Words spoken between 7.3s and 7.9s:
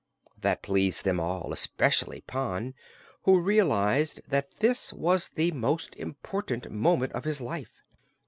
life.